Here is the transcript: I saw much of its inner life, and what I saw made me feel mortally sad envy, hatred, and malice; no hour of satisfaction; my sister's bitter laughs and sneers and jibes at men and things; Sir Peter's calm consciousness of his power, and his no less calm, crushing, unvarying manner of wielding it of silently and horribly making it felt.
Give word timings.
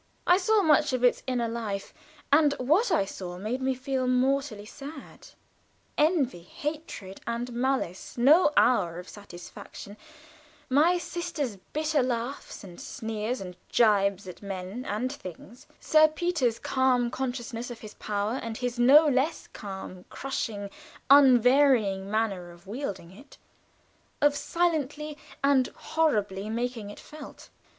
I 0.25 0.37
saw 0.39 0.63
much 0.63 0.93
of 0.93 1.03
its 1.03 1.21
inner 1.27 1.47
life, 1.47 1.93
and 2.33 2.53
what 2.53 2.91
I 2.91 3.05
saw 3.05 3.37
made 3.37 3.61
me 3.61 3.75
feel 3.75 4.07
mortally 4.07 4.65
sad 4.65 5.27
envy, 5.95 6.41
hatred, 6.41 7.21
and 7.27 7.53
malice; 7.53 8.17
no 8.17 8.49
hour 8.57 8.97
of 8.97 9.07
satisfaction; 9.07 9.97
my 10.71 10.97
sister's 10.97 11.57
bitter 11.71 12.01
laughs 12.01 12.63
and 12.63 12.81
sneers 12.81 13.39
and 13.41 13.55
jibes 13.69 14.27
at 14.27 14.41
men 14.41 14.85
and 14.85 15.13
things; 15.13 15.67
Sir 15.79 16.07
Peter's 16.07 16.57
calm 16.57 17.11
consciousness 17.11 17.69
of 17.69 17.81
his 17.81 17.93
power, 17.93 18.39
and 18.41 18.57
his 18.57 18.79
no 18.79 19.05
less 19.07 19.45
calm, 19.53 20.05
crushing, 20.09 20.71
unvarying 21.11 22.09
manner 22.09 22.49
of 22.49 22.65
wielding 22.65 23.11
it 23.11 23.37
of 24.19 24.35
silently 24.35 25.15
and 25.43 25.67
horribly 25.75 26.49
making 26.49 26.89
it 26.89 26.99
felt. 26.99 27.51